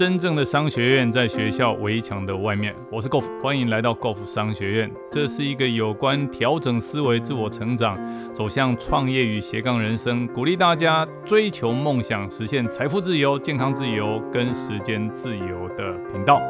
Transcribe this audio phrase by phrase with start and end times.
[0.00, 2.74] 真正的商学院在学校围墙的外面。
[2.90, 4.90] 我是 Golf，欢迎来到 Golf 商学院。
[5.12, 7.98] 这是一个有关调整思维、自我成长、
[8.32, 16.40] 走向创业与斜杠人生，鼓励大家追求梦想、实现财富自由、健康自由跟时间自由的频道。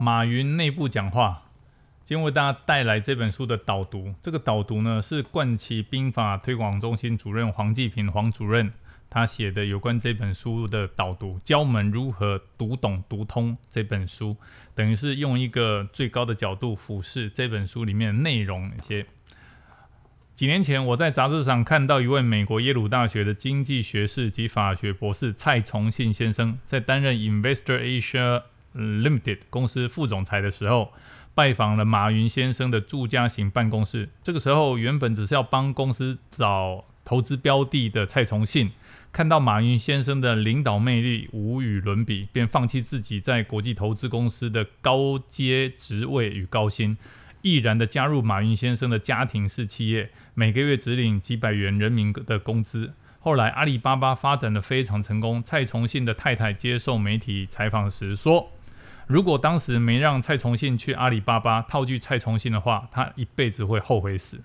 [0.00, 1.44] 马云内部讲话，
[2.04, 4.12] 今天为大家带来这本书的导读。
[4.20, 8.72] 这个导读呢，是冠旗兵法推广中心主任黄继平黄主任。
[9.08, 14.36] 他写的有关这本书的导读，教我们如何读懂、读通这本书，
[14.74, 18.70] 等于是用一个最高的角度俯视这本书里面的内容。
[18.76, 19.06] 一些
[20.34, 28.42] 几年前，我在杂志上看到一位美国耶鲁大学的经济学士及法学博士蔡崇信先生，在担任 Investor Asia
[28.74, 30.92] Limited 公司副总裁的时候，
[31.34, 34.10] 拜访了马云先生的住家型办公室。
[34.22, 38.72] 这个时候，原本只是要帮公司找投资标的的蔡崇信。
[39.16, 46.98] 看到马云先生的领导魅力无与伦比，便放弃自己在国际投资公司的高阶职位与高薪，
[47.40, 52.92] 毅然的加入马云先生的家庭式企业，每个月只领几百元人民的工资。
[53.18, 55.42] 后来阿里巴巴发展的非常成功。
[55.42, 58.52] 蔡崇信的太太接受媒体采访时说
[59.08, 64.42] ：“如果当时没让蔡崇信去阿里巴巴，套句蔡崇信的话，他一辈子会后悔死。”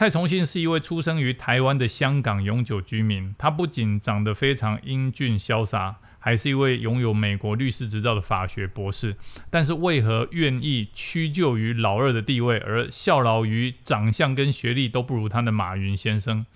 [0.00, 3.34] 蔡崇信是一位出生于台湾的香港永久居民。
[3.36, 9.14] 他不仅长得非常英俊潇洒，还是一位拥有美国律师执照的法学博士。
[9.50, 16.46] 但是，为何愿意屈就于老二的地位，而效劳于长相跟学历都不如他的马云先生？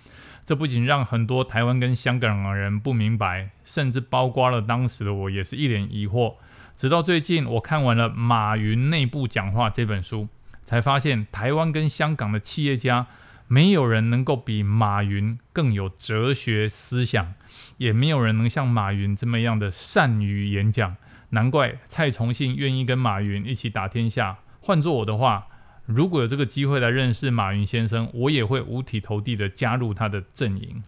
[0.47, 6.37] 这不仅让很多台湾跟香港人不明白，甚至包括了当时的我，也是一脸疑惑。
[6.75, 10.29] 直到最近，我看完了《马云内部讲话》这本书，
[10.63, 13.07] 才发现台湾跟香港的企业家。
[13.47, 17.35] 没有人能够比马云更有哲学思想，
[17.77, 20.97] 也没有人能像马云这么样的善于演讲。
[21.31, 24.39] 难怪蔡崇信愿意跟马云一起打天下。
[24.61, 25.49] 换做我的话，
[25.85, 30.83] 如果有这个机会来认识马云先生，我也会五体投地的加入他的阵营。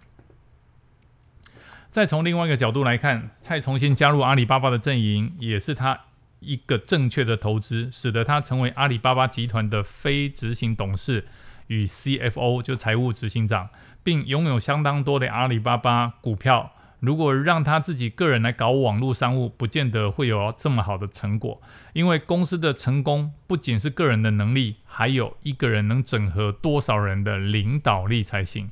[1.90, 6.00] 再从另外一个角度来看，蔡崇信加入阿里巴巴的阵营，也是他
[6.40, 11.26] 一个正确的投资，使得他成为阿里巴巴集团的非执行董事。
[11.68, 13.70] 与 CFO 就财务执行长，
[14.02, 16.72] 并拥有相当多的阿里巴巴股票。
[17.00, 21.60] 如果让他自己个人来搞网络商务，不见得会有这么好的成果。
[21.92, 28.70] 因为公司的成功不仅是个人的能力，还有一个人能整合多少人的领导力才行。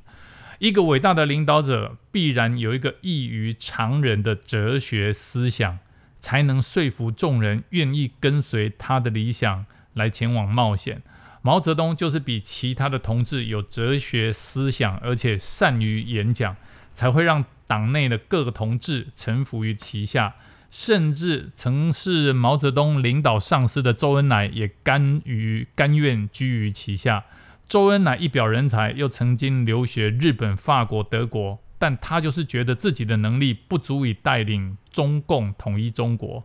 [0.58, 5.78] 一个伟大的领导者必然有一个异于常人的哲学思想，
[6.18, 11.02] 才能说服众人愿意跟随他的理想来前往冒险。
[11.46, 16.56] 毛泽东就是比其他的同志有哲学思想，而且善于演讲，
[16.94, 20.36] 才会让党内的各个同志臣服于其下。
[20.70, 27.24] 甚至曾是毛泽东领导上司的周恩来也甘于甘愿居于其下。
[27.68, 36.42] 周恩来一表人才，又曾经留学日本、法国、德国，但他就是觉得自己的能力不足以带领中共统一中国，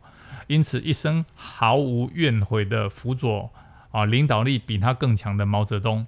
[0.48, 3.50] 因此一生毫无怨悔的辅佐。
[3.92, 6.06] 啊，领导力比他更强的毛泽东，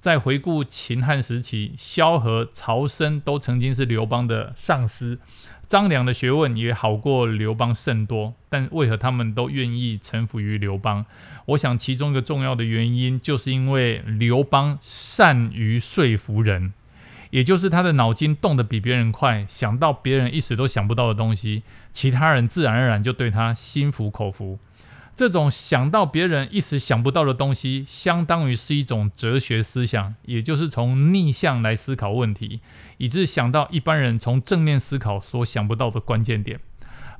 [0.00, 5.18] 在回顾秦汉时期，萧何、曹参都曾经是刘邦的上司，
[5.66, 11.06] 张良的学问也好过刘邦甚多，但为何他们都愿意臣服于刘邦？
[11.46, 16.72] 我想其中一个重要的原因，就是因为刘邦善于说服人，
[17.30, 21.62] 也就是他的脑筋动得比别人快，想到别人一时都想不到的东西，
[21.92, 24.58] 其他人自然而然就对他心服口服。
[25.16, 32.60] 这种想到别人一时想不到的东西，相当于是一种哲学思想，也就是从逆向来思考问题，
[32.98, 36.58] 以致想到一般人从正面思考所想不到的关键点。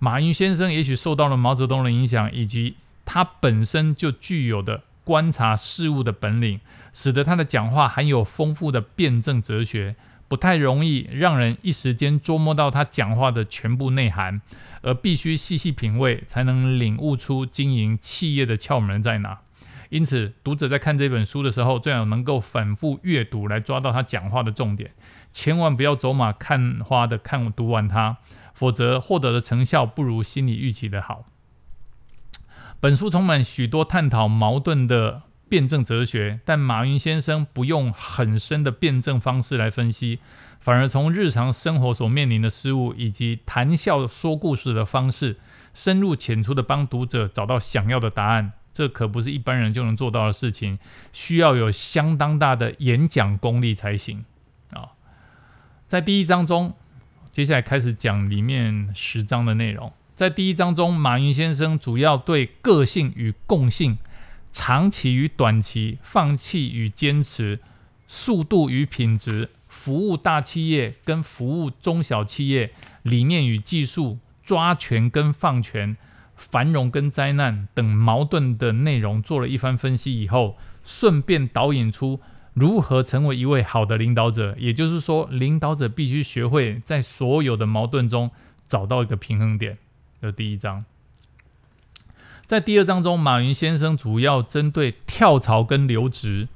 [0.00, 2.74] 马云先生也许受到了毛泽东的影响，以及
[3.04, 6.60] 他本身就具有的观察事物的本领，
[6.92, 9.94] 使得他的讲话含有丰富的辩证哲学。
[10.34, 14.42] 不太容易让人一时间捉摸到他讲话的全部内涵，
[14.82, 19.38] 而必须细细品味，才能领悟出经营企业的窍门在哪。
[19.90, 24.90] 因此，读者在看这本书的时候，最好能够反复阅读，来抓到他讲话的重点，
[25.32, 28.16] 千万不要走马看花的看读完它，
[28.54, 31.26] 否则获得的成效不如心理预期的好。
[32.80, 35.22] 本书充满许多探讨矛盾的。
[35.48, 40.18] 辩证哲学，但马云先生不用很深的辩证方式来分析，
[40.60, 45.38] 反而从日常生活所面临的事物以及谈笑说故事的方式，
[45.74, 48.52] 深入浅出的帮读者找到想要的答案。
[48.72, 50.80] 这可不是一般人就能做到的事情，
[51.12, 54.24] 需要有相当大的演讲功力才行
[54.72, 54.98] 啊！
[55.86, 56.74] 在第一章中，
[57.30, 59.92] 接下来开始讲里面十章的内容。
[60.16, 63.96] 在第一章中，马云先生主要对个性与共性、
[64.54, 67.58] 长期与短期、放弃与坚持、
[68.06, 72.72] 速度与品质、服务大企业跟服务中小企业、
[73.02, 75.96] 理念与技术、抓权跟放权、
[76.36, 82.20] 繁荣跟灾难等矛盾的内容做了一番分析以后，顺便导引出
[82.52, 84.54] 如何成为一位好的领导者。
[84.56, 88.30] 也就是说，领导者必须学会在所有的矛盾中
[88.68, 89.78] 找到一个平衡点。
[90.22, 90.84] 这第一章，
[92.46, 96.48] 在第二章中，马云先生主要针对跳槽跟留职、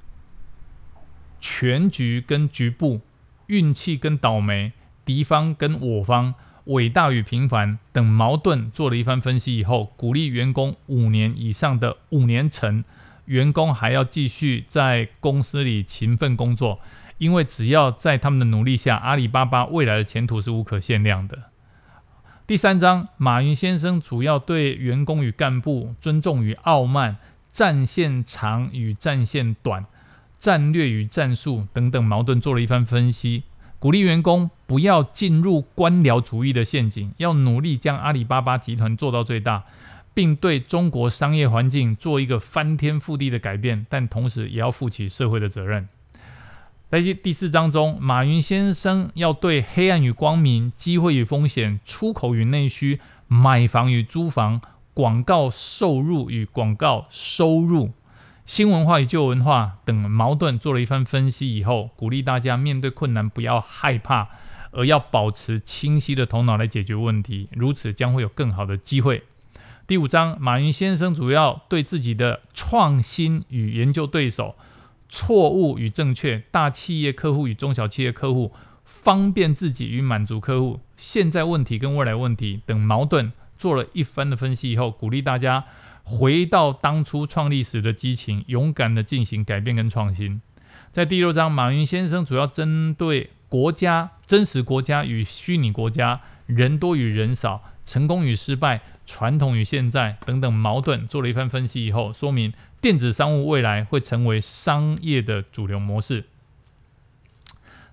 [1.41, 3.01] 全局跟局部、
[3.47, 4.73] 运气跟倒霉、
[5.07, 12.85] 敌方跟我方、伟大与平凡等矛盾做了一番分析以后，鼓励员工五年以上的五年成
[13.25, 16.81] 员工还要继续在公司里勤奋工作，
[17.17, 21.45] 因为只要在他们的努力下，阿里巴巴未来的前途是无可限量的。
[22.49, 27.19] 第三章，马云先生主要对员工与干部尊重与傲慢、
[27.53, 29.85] 战线长与战线短、
[30.39, 33.43] 战略与战术等等矛盾做了一番分析，
[33.79, 39.65] 鼓励员工不要进入官僚主义的陷阱，要努力将阿里巴巴集团做到最大，
[40.15, 45.87] 并对中国商业环境做一个翻天覆地的改变，但同时也要负起社会的责任。
[46.91, 54.63] 在第第四章中，马云先生要对黑暗与光明、机会与风险、出口与内需、买房与租房、
[54.95, 57.91] 广告收入与广告收入、
[58.47, 64.29] 新文化与旧文化等矛盾做了一番分析以后，鼓励大家面对困难不要害怕，
[64.71, 69.25] 而要保持清晰的头脑来解决问题，如此将会有更好的机会。
[69.87, 74.57] 第五章，马云先生主要对自己的创新与研究对手。
[75.09, 78.53] 错误与正确，大企业客户与中小企业客户，
[78.85, 85.65] 方便自己与满足客户，现在问题跟未来问题等矛盾，做了一番的分析以后，鼓励大家
[86.05, 90.43] 回到当初创立时的激情，勇敢的进行改变跟创新。
[90.93, 102.53] 在第六章，马云先生主要针对国家、真实国家与虚拟国家、人多与人少、成功与失败、传统与现在等等矛盾，做了一番分析以后，说明。
[102.81, 106.25] 电子商务未来会成为商业的主流模式。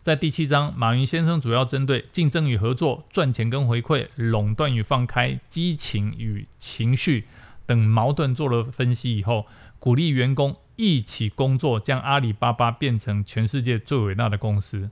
[0.04, 7.26] 在第七章，马云先生主要针对竞争与合作、赚钱跟回馈、垄断与放开、激情与情绪
[7.66, 9.48] 等矛盾做了分析以后，
[9.80, 14.92] 鼓励员工一起工作，将阿里巴巴变成全世界最伟大的公司。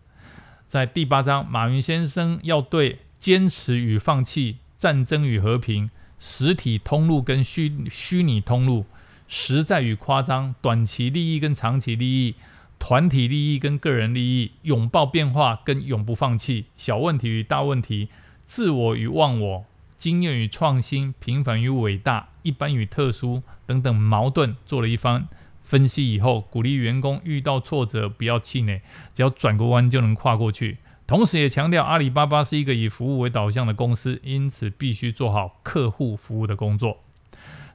[0.68, 8.86] 在第八章，马云先生要对坚持与放弃、战争与和平、实体通路跟虚虚拟通路。
[9.36, 12.36] 实在与夸张，短期利益跟长期利益，
[12.78, 18.10] 团体利益跟个人利益，拥抱变化跟永不放弃，小问题与大问题，
[18.46, 19.66] 自我与忘我，
[19.98, 25.28] 经验与创新，平凡与伟大，一般与特殊等等矛盾，做了一番
[25.64, 28.84] 分析以后，鼓励员工遇到挫折不要气馁，
[29.16, 30.78] 只要转个弯就能跨过去。
[31.08, 37.00] 同时也强调，阿里巴巴是一个以服务为导向的公司，因此必须做好客户服务的工作。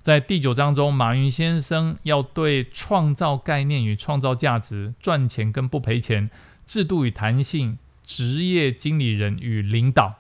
[0.09, 6.31] 在第九章中，马云先生要对创造概念与创造价值、赚钱跟不赔钱、
[6.67, 10.15] 制度与弹性、职业经理人与领导、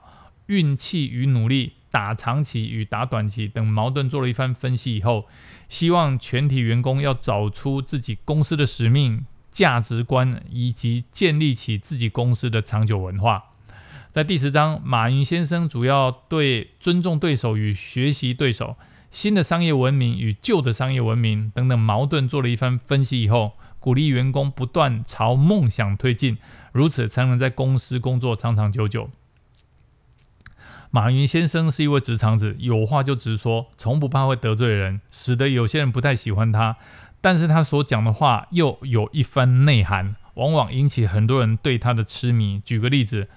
[0.44, 5.25] 运气与努力、打长期与打短期等矛盾做了一番分析以后，
[5.71, 13.42] 希望全体员工要找出自己公司的使命、价值观，以及建立起自己公司的长久文化。
[14.11, 18.76] 在第十章，马云先生主要对尊重对手与学习对手。
[19.11, 26.37] 新的商业文明与旧的商业文明等等矛盾做了一番分析以后，鼓励员工不断朝梦想推进，
[26.73, 29.11] 如此才能在公司工作长长久久。
[30.91, 36.77] 马云先生是一位直肠子，有话就直说，从不怕会得罪人，使得有些人不太喜欢他。
[37.21, 42.61] 但是他所讲的话又有一番内涵，往往引起很多人对他的痴迷。
[42.65, 43.29] 举个例子，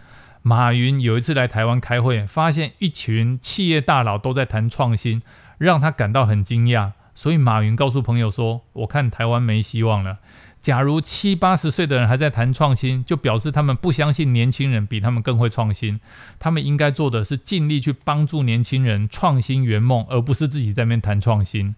[0.41, 5.21] 马云有一次来台湾开会，发现一群企业大佬都在谈创新。
[5.61, 10.17] 让他感到很惊讶，所以马云告诉朋友说：“我看台湾没希望了。
[10.59, 15.99] 假如七八十岁的人还在谈创新，就表示他们不相信年轻人比他们更会创新。
[16.39, 21.75] 他们应该做的是尽力去帮助年轻人创新圆梦，而不是自己在那边谈创新。”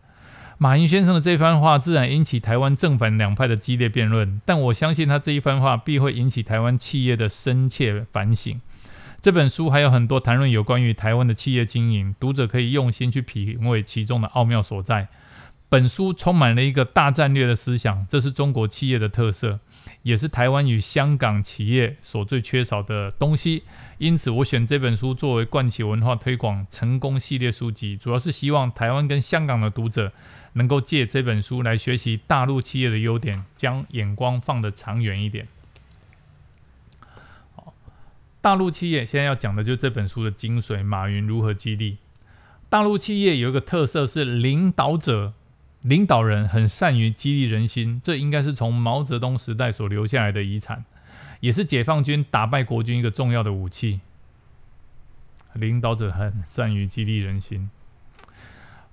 [0.58, 8.62] 马云先生的这番话自然引起台湾正反两派的激烈辩论，但我相信他这一番话必会引起台湾企业的深切反省。
[9.24, 15.08] 这本书还有很多谈论有关于台湾的企业经营，读者可以用心去品味其中的奥妙所在。
[15.70, 19.62] 本书充满了一个大战略的思想，这是中国企业的特色，
[20.02, 23.64] 也是台湾与香港企业所最缺少的东西。
[23.98, 30.12] 因此，我选这本书作为冠企文化推广成功系列书籍，主要是希望台湾跟香港的读者
[30.52, 35.48] 能够借这本书来学习大陆企业的优点，将眼光放得长远一点。
[38.44, 42.00] 大陆企业现在要讲的就是这本书的精髓：马云如何激励
[42.68, 43.38] 大陆企业？
[43.38, 45.32] 有一个特色是领导者。
[45.82, 50.84] 领导人很善于激励人心，这应该是从毛泽东时代所留下来的遗产，
[51.40, 54.02] 也是解放军打败国军一个重要的武器。
[55.54, 57.70] 领导者很善于激励人心。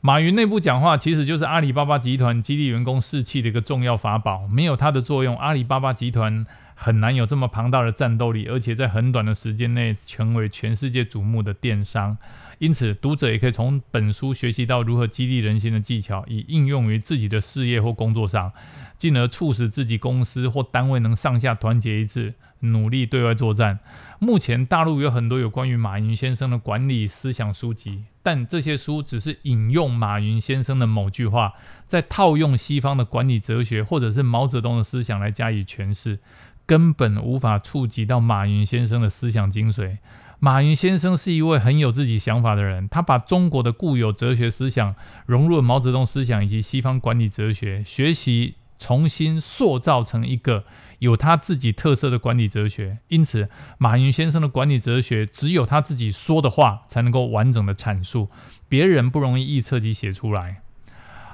[0.02, 12.16] 马云内部讲话其实就是阿里巴巴集团激励员工士气的一个重要法宝，没有它的作用，阿里巴巴集团很难有这么庞大的战斗力，而且在很短的时间内成为全世界瞩目的电商。
[12.59, 18.50] 因此，读者也可以从本书学习到如何激励人心的技巧，以应用于自己的事业或工作上，
[18.97, 23.78] 进而促使自己公司或单位能上下团结一致，努力对外作战。
[24.18, 31.54] 目前，大陆有很多有关于马云先生的管理思想书籍，但这些书只是引用马云先生的某句话，
[31.86, 36.18] 在套用西方的管理哲学或者是毛泽东的思想来加以诠释，
[36.66, 39.96] 根本无法触及到马云先生的思想精髓。
[40.38, 44.94] 马云先生是一位很有自己想法的人，他把中国的固有哲学思想
[45.26, 50.64] 融入了毛泽东思想以及西方管理哲学，学习重新塑造成一个
[50.99, 52.99] 有他自己特色的管理哲学。
[53.08, 58.28] 因此，马云先生的管理哲学只有他自己说的话才能够完整的阐述，
[58.68, 60.62] 别人不容易臆测及写出来。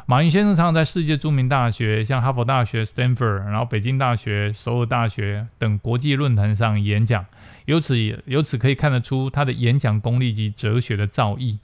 [0.08, 7.26] 马云先生常常在世界著名大学，像哈佛大学 （Stanford）、然后北京大学、首尔大学等国际论坛上演讲，
[7.64, 11.58] 由此由此可以看得出他的演讲功力及哲学的造诣。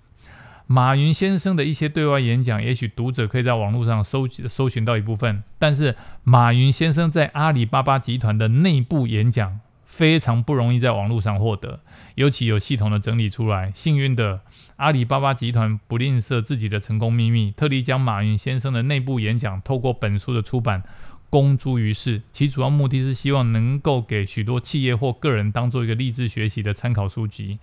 [0.66, 9.61] 马云先生的一些对外演讲，也许读者可以在网络上搜搜寻到一部分，但是马云先生在阿里巴巴集团的内部演讲。
[9.85, 11.81] 非常不容易在网络上获得，
[12.14, 13.71] 尤其有系统的整理出来。
[13.75, 14.40] 幸运的，
[14.76, 20.83] 阿里巴巴集团不吝啬自己的成功秘密，特地将马云先生的内部演讲透过本书的出版
[21.28, 22.23] 公诸于世。
[22.33, 27.59] 其主要目的是希望能够给许多企业或个人当做一个励志学习的参考书籍。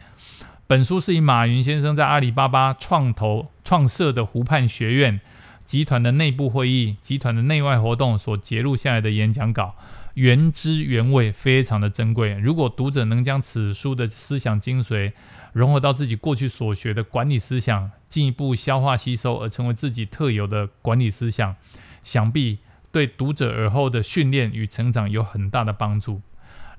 [0.70, 5.20] 本书是以马云先生在阿里巴巴创投创设的湖畔学院
[5.66, 9.74] 集团的内部会议、集团的内外活动所截录下来的演讲稿。
[10.14, 12.34] 原汁原味，非常的珍贵。
[12.34, 15.14] 如果读者能将此书的思想精髓
[15.54, 21.56] 融合到自己过去所学的管理思想，进一步消化吸收，而成为自己特有的管理思想，
[22.04, 22.60] 想必
[22.92, 26.22] 对读者而后的训练与成长有很大的帮助。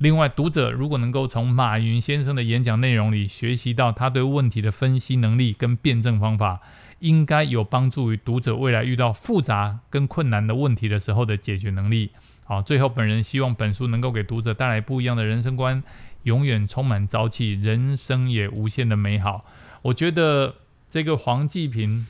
[0.01, 6.61] 另外，读者如果能够从马云先生的演讲内容里学习到他对问题的分析能力跟辩证方法，
[7.01, 12.09] 应该有帮助于读者未来遇到复杂跟困难的问题的时候的解决能力。
[12.45, 15.83] 好，最后本人希望本书能够给读者带来不一样的人生观，
[16.23, 19.45] 永远充满朝气，人生也无限的美好。
[19.83, 20.55] 我觉得
[20.89, 22.07] 这个黄继平，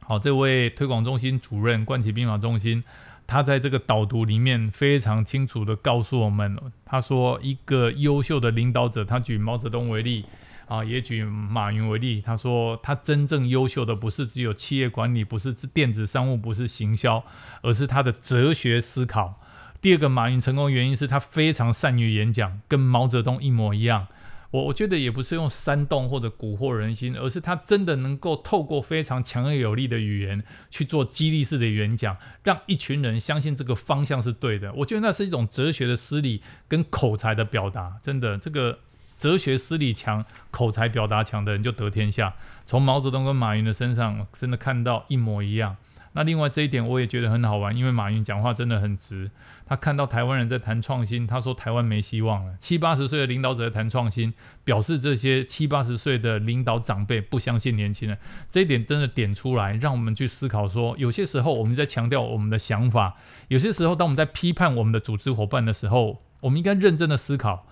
[0.00, 2.84] 好，这位推广中心主任，冠旗兵法中心，
[3.30, 10.24] 他在这个导读里面非常清楚的告诉我们，他说一个优秀的领导者，他举毛泽东为例。
[10.70, 17.24] 啊，也举马云为例，他说他真正优秀的不是只有企业管理，不是电子商务，不是行销，
[17.62, 19.40] 而是他的哲学思考。
[19.80, 24.06] 第二个，马云成功原因是他非常善于演讲，跟毛泽东一模一样。
[24.50, 34.72] 我我觉得也不是用煽动或者蛊惑人心，而是他真的能够透过非常强而有力的语言去做激励式的演讲，让一群人相信这个方向是对的。
[34.74, 38.78] 我觉得那是一种哲学的思理跟口才的表达，真的这个。
[39.20, 42.34] 哲学思理强、口才表达强的人就得天下。
[42.64, 45.76] 从毛泽东跟马云的身上，真的看到一模一样。
[46.12, 49.30] 那另外这一点我也觉得很好玩，因为马云讲话真的很直。
[49.64, 52.54] 他看到台湾人在谈创新，他说台湾没希望了。
[52.58, 58.18] 七八十岁的领导者在谈创新，表示这些七八十岁的领导长辈不相信年轻人。
[58.50, 63.14] 这一点真的点出来，让我们去思考说，有些时候我们在强调我们的想法，
[63.46, 67.66] 有些时候当我们在批判我们的组织伙伴的时候，我们应该认真的思考。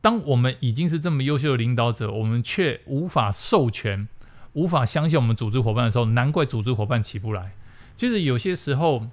[0.00, 4.08] 当我们已经是这么优秀的领导者，我们却无法授权、
[4.54, 7.52] 无法相信我们组织伙伴的时候，难怪组织伙伴起不来。
[8.00, 9.06] 其实有些时候，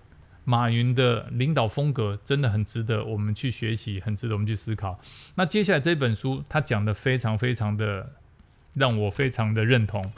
[0.45, 4.97] 马云的领导风格真的很值得我们去学习，很值得我们去思考。
[5.35, 8.13] 那接下来这本书，他讲的非常非常的
[8.75, 10.09] 让我非常的认同。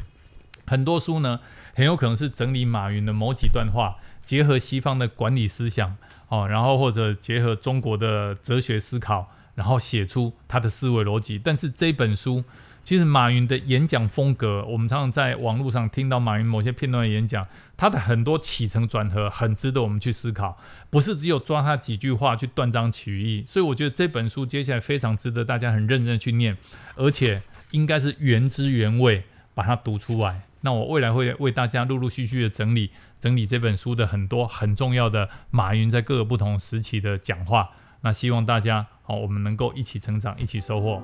[0.68, 1.40] 很多书呢，
[1.74, 5.98] 很有可能是整理马云的某几段话，结合西方的管理思想
[6.28, 9.32] 哦，然后或者结合中国的哲学思考。
[9.56, 12.46] 然后写出他的思维逻辑，但是这本书
[12.84, 17.46] 其实马云的演讲风格，我们常常在网络上听到马云某些片段的演讲，
[17.78, 20.58] 他的很多起承转合很值得我们去思考，
[20.90, 23.44] 不是只有抓他几句话去断章取义。
[23.46, 26.58] 所以我觉得这本书接下来非常值得大家很认真去念，
[26.96, 30.42] 而且应该是原汁原味把它读出来。
[30.62, 37.70] 那我未来会为大家陆陆续续的整理整理这本书的很多很重要的马云在各个不同时期的讲话。
[38.02, 41.04] 那希望大家好，我们能够一起成长，一起收获。